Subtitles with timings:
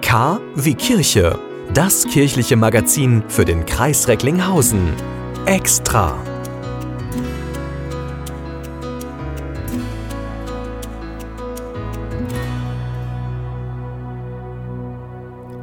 [0.00, 1.38] K wie Kirche,
[1.72, 4.92] das kirchliche Magazin für den Kreis Recklinghausen.
[5.46, 6.16] Extra.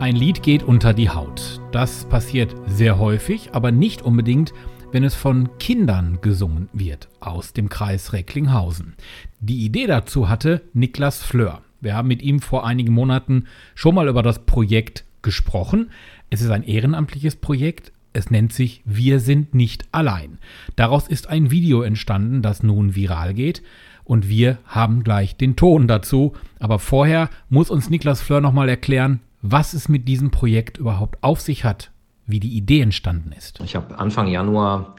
[0.08, 1.60] Ein Lied geht unter die Haut.
[1.74, 4.54] Das passiert sehr häufig, aber nicht unbedingt,
[4.94, 8.94] wenn es von Kindern gesungen wird aus dem Kreis Recklinghausen.
[9.42, 11.62] Die Idee dazu hatte Niklas Fleur.
[11.82, 15.90] Wir haben mit ihm vor einigen Monaten schon mal über das Projekt gesprochen.
[16.30, 17.92] Es ist ein ehrenamtliches Projekt.
[18.14, 20.38] Es nennt sich Wir sind nicht allein.
[20.78, 23.62] Daraus ist ein Video entstanden, das nun viral geht.
[24.06, 26.32] Und wir haben gleich den Ton dazu.
[26.60, 29.20] Aber vorher muss uns Niklas Fleur nochmal erklären,
[29.52, 31.92] was es mit diesem Projekt überhaupt auf sich hat,
[32.26, 33.60] wie die Idee entstanden ist.
[33.62, 34.96] Ich habe Anfang Januar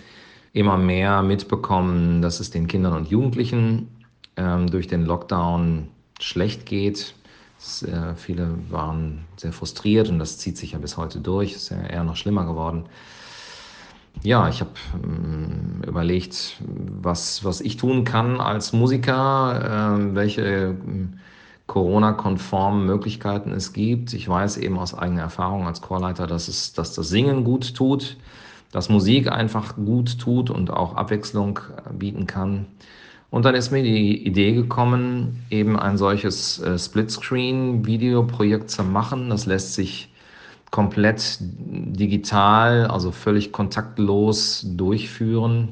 [0.52, 3.88] immer mehr mitbekommen, dass es den Kindern und Jugendlichen
[4.36, 5.88] ähm, durch den Lockdown
[6.20, 7.14] schlecht geht.
[7.58, 11.52] Es, äh, viele waren sehr frustriert und das zieht sich ja bis heute durch.
[11.54, 12.86] Ist ja eher noch schlimmer geworden.
[14.22, 21.20] Ja, ich habe ähm, überlegt, was, was ich tun kann als Musiker, äh, welche ähm,
[21.68, 24.12] Corona-konformen Möglichkeiten es gibt.
[24.14, 28.16] Ich weiß eben aus eigener Erfahrung als Chorleiter, dass, es, dass das Singen gut tut,
[28.72, 32.66] dass Musik einfach gut tut und auch Abwechslung äh, bieten kann.
[33.30, 39.28] Und dann ist mir die Idee gekommen, eben ein solches äh, Splitscreen-Videoprojekt zu machen.
[39.28, 40.10] Das lässt sich
[40.70, 45.68] komplett digital, also völlig kontaktlos durchführen.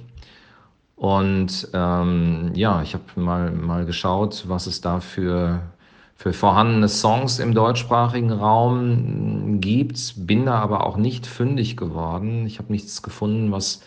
[0.96, 5.62] Und ähm, ja, ich habe mal, mal geschaut, was es da für,
[6.16, 12.46] für vorhandene Songs im deutschsprachigen Raum gibt, bin da aber auch nicht fündig geworden.
[12.46, 13.82] Ich habe nichts gefunden, was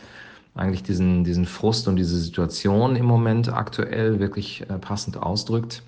[0.55, 5.83] eigentlich diesen, diesen Frust und diese Situation im Moment aktuell wirklich äh, passend ausdrückt.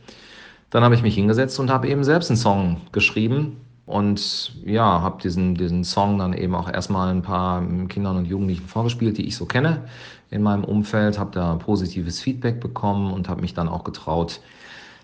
[0.72, 5.22] Dann habe ich mich hingesetzt und habe eben selbst einen Song geschrieben und ja, habe
[5.22, 9.36] diesen, diesen Song dann eben auch erstmal ein paar Kindern und Jugendlichen vorgespielt, die ich
[9.36, 9.84] so kenne
[10.30, 14.40] in meinem Umfeld, habe da positives Feedback bekommen und habe mich dann auch getraut,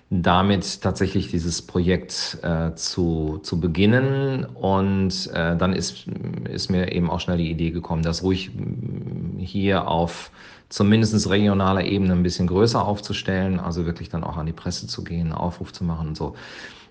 [0.10, 4.46] damit tatsächlich dieses Projekt äh, zu, zu beginnen.
[4.46, 6.08] Und äh, dann ist,
[6.50, 10.32] ist mir eben auch schnell die Idee gekommen, das ruhig mm, hier auf
[10.70, 15.04] zumindest regionaler Ebene ein bisschen größer aufzustellen, also wirklich dann auch an die Presse zu
[15.04, 16.36] gehen, Aufruf zu machen und so.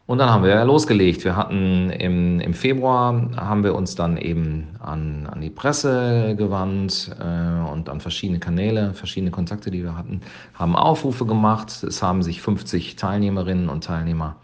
[0.07, 1.25] Und dann haben wir losgelegt.
[1.25, 7.11] Wir hatten im, im Februar haben wir uns dann eben an, an die Presse gewandt
[7.19, 10.21] äh, und an verschiedene Kanäle, verschiedene Kontakte, die wir hatten,
[10.55, 11.83] haben Aufrufe gemacht.
[11.83, 14.37] Es haben sich 50 Teilnehmerinnen und Teilnehmer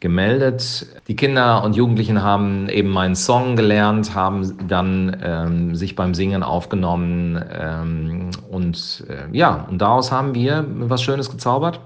[0.00, 0.86] gemeldet.
[1.08, 6.42] Die Kinder und Jugendlichen haben eben meinen Song gelernt, haben dann ähm, sich beim Singen
[6.42, 11.80] aufgenommen ähm, und äh, ja, und daraus haben wir was Schönes gezaubert.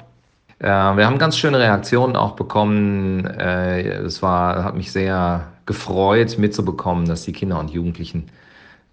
[0.63, 3.27] Äh, wir haben ganz schöne Reaktionen auch bekommen.
[3.27, 8.29] Äh, es war, hat mich sehr gefreut, mitzubekommen, dass die Kinder und Jugendlichen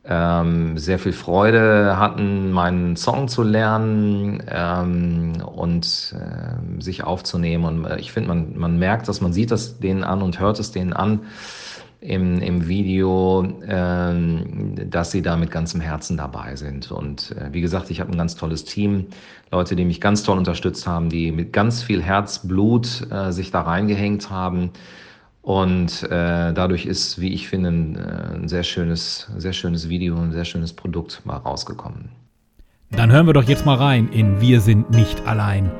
[0.03, 7.65] ähm, sehr viel Freude hatten, meinen Song zu lernen ähm, und äh, sich aufzunehmen.
[7.65, 10.59] Und äh, ich finde, man, man merkt dass man sieht das denen an und hört
[10.59, 11.21] es denen an,
[12.01, 16.91] im, im Video, äh, dass sie da mit ganzem Herzen dabei sind.
[16.91, 19.07] Und äh, wie gesagt, ich habe ein ganz tolles Team,
[19.51, 23.61] Leute, die mich ganz toll unterstützt haben, die mit ganz viel Herzblut äh, sich da
[23.61, 24.71] reingehängt haben.
[25.41, 30.15] Und äh, dadurch ist, wie ich finde, ein, äh, ein sehr schönes, sehr schönes Video,
[30.17, 32.09] ein sehr schönes Produkt mal rausgekommen.
[32.91, 35.71] Dann hören wir doch jetzt mal rein in Wir sind nicht allein,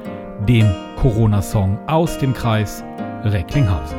[0.47, 2.84] dem Corona-Song aus dem Kreis
[3.24, 3.99] Recklinghausen.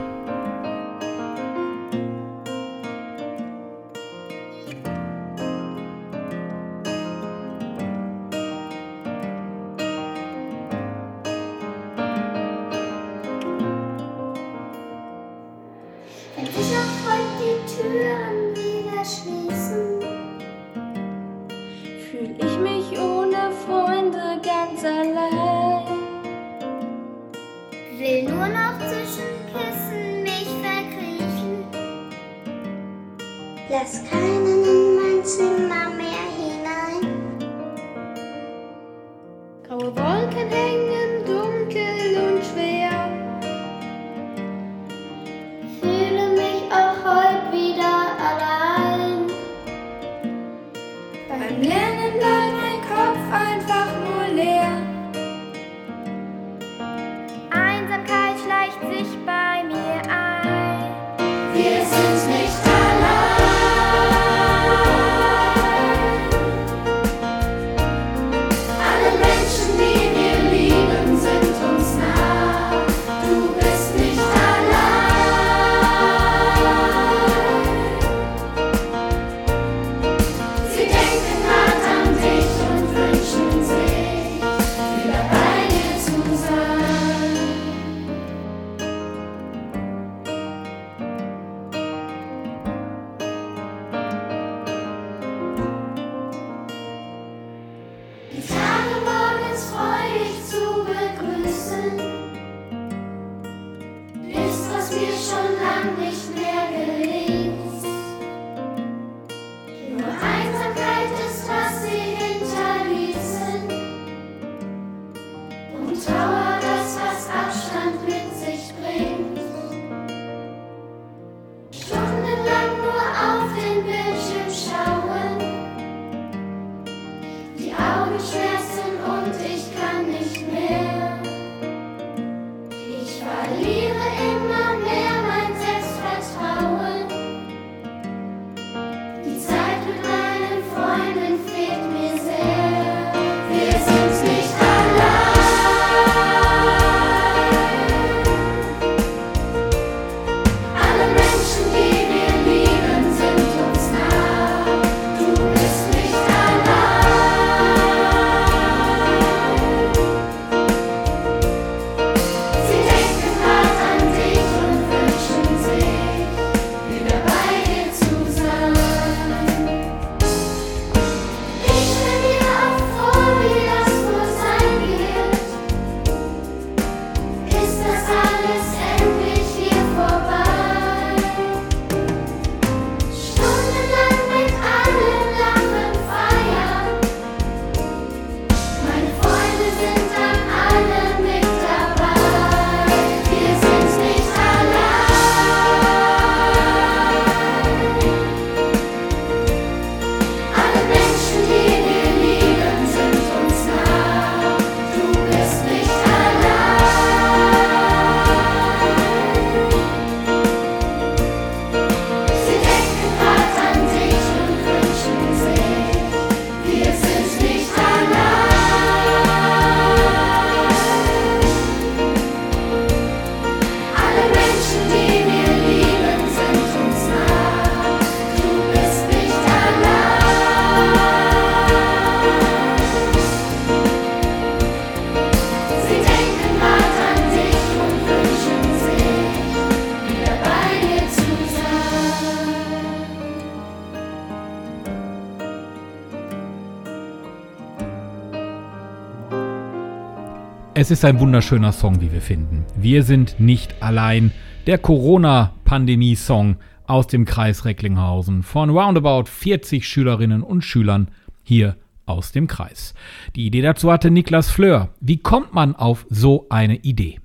[250.80, 252.64] Es ist ein wunderschöner Song, wie wir finden.
[252.74, 254.32] Wir sind nicht allein.
[254.66, 261.10] Der Corona-Pandemie-Song aus dem Kreis Recklinghausen von roundabout 40 Schülerinnen und Schülern
[261.42, 262.94] hier aus dem Kreis.
[263.36, 264.88] Die Idee dazu hatte Niklas Fleur.
[265.00, 267.20] Wie kommt man auf so eine Idee?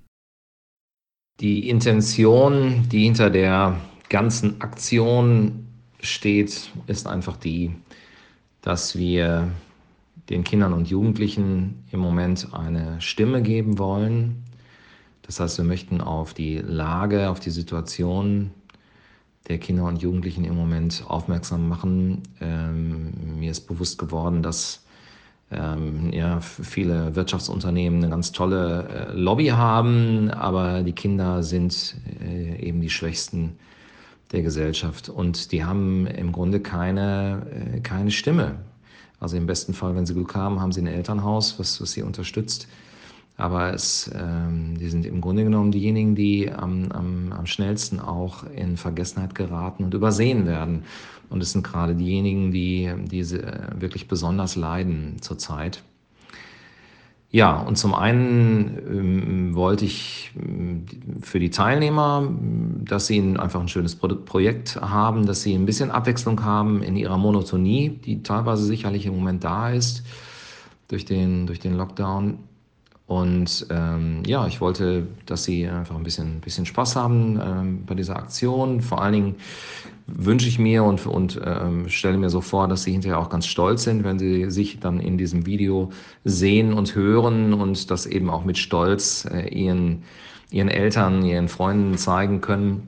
[1.39, 3.77] Die Intention, die hinter der
[4.09, 5.65] ganzen Aktion
[6.01, 7.71] steht, ist einfach die,
[8.61, 9.47] dass wir
[10.29, 14.43] den Kindern und Jugendlichen im Moment eine Stimme geben wollen.
[15.21, 18.51] Das heißt, wir möchten auf die Lage, auf die Situation
[19.47, 22.23] der Kinder und Jugendlichen im Moment aufmerksam machen.
[22.41, 24.83] Ähm, mir ist bewusst geworden, dass
[25.51, 32.59] ähm, ja, viele Wirtschaftsunternehmen eine ganz tolle äh, Lobby haben, aber die Kinder sind äh,
[32.59, 33.57] eben die Schwächsten
[34.31, 38.55] der Gesellschaft und die haben im Grunde keine, äh, keine Stimme.
[39.19, 42.01] Also im besten Fall, wenn sie Glück haben, haben sie ein Elternhaus, was, was sie
[42.01, 42.67] unterstützt.
[43.37, 48.43] Aber es, ähm, die sind im Grunde genommen diejenigen, die am, am, am schnellsten auch
[48.55, 50.83] in Vergessenheit geraten und übersehen werden.
[51.29, 55.83] Und es sind gerade diejenigen, die, die äh, wirklich besonders leiden zurzeit.
[57.35, 60.85] Ja, und zum einen ähm, wollte ich ähm,
[61.19, 62.31] für die Teilnehmer,
[62.85, 66.95] dass sie einfach ein schönes Pro Projekt haben, dass sie ein bisschen Abwechslung haben in
[66.95, 70.05] ihrer Monotonie, die teilweise sicherlich im Moment da ist
[70.87, 72.39] durch den, durch den Lockdown.
[73.07, 77.93] Und ähm, ja, ich wollte, dass sie einfach ein bisschen, bisschen Spaß haben ähm, bei
[77.93, 78.81] dieser Aktion.
[78.81, 79.35] Vor allen Dingen
[80.07, 83.45] wünsche ich mir und, und ähm, stelle mir so vor, dass sie hinterher auch ganz
[83.45, 85.91] stolz sind, wenn sie sich dann in diesem Video
[86.23, 90.03] sehen und hören und das eben auch mit Stolz äh, ihren,
[90.49, 92.87] ihren Eltern, ihren Freunden zeigen können.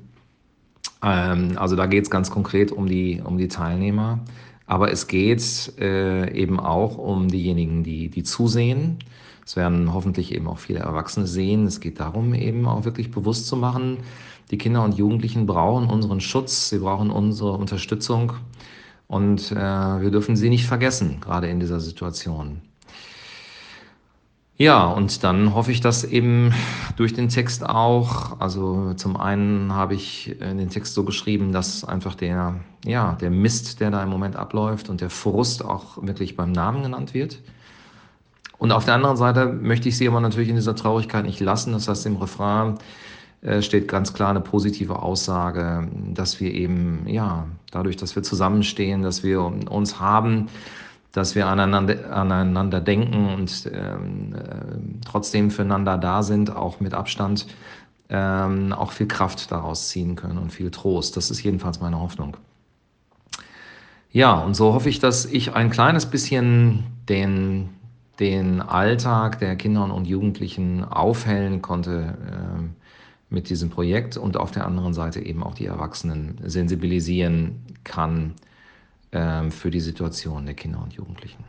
[1.04, 4.20] Ähm, also da geht es ganz konkret um die, um die Teilnehmer.
[4.68, 9.00] Aber es geht äh, eben auch um diejenigen, die, die zusehen
[9.48, 11.66] es werden hoffentlich eben auch viele Erwachsene sehen.
[11.68, 14.00] Es geht darum, eben auch wirklich bewusst zu machen,
[14.52, 18.34] die Kinder und Jugendlichen brauchen unseren Schutz, sie brauchen unsere Unterstützung
[19.08, 22.62] und äh, wir dürfen sie nicht vergessen, gerade in dieser Situation.
[24.60, 26.52] Ja, und dann hoffe ich, dass eben
[26.96, 32.16] durch den Text auch, also zum einen habe ich den Text so geschrieben, dass einfach
[32.16, 36.52] der, ja, der Mist, der da im Moment abläuft und der Frust auch wirklich beim
[36.52, 37.40] Namen genannt wird.
[38.58, 41.74] Und auf der anderen Seite möchte ich sie aber natürlich in dieser Traurigkeit nicht lassen.
[41.74, 42.80] Das heißt, im Refrain
[43.44, 49.04] äh, steht ganz klar eine positive Aussage, dass wir eben, ja, dadurch, dass wir zusammenstehen,
[49.04, 50.48] dass wir uns haben,
[51.12, 57.48] dass wir aneinander, aneinander denken und ähm, äh, trotzdem füreinander da sind, auch mit Abstand,
[58.10, 61.18] ähm, auch viel Kraft daraus ziehen können und viel Trost.
[61.18, 62.38] Das ist jedenfalls meine Hoffnung.
[64.12, 67.70] Ja, und so hoffe ich, dass ich ein kleines bisschen den
[68.20, 72.64] den Alltag der Kinder und Jugendlichen aufhellen konnte äh,
[73.30, 78.34] mit diesem Projekt und auf der anderen Seite eben auch die Erwachsenen sensibilisieren kann
[79.12, 81.44] für die Situation der Kinder und Jugendlichen.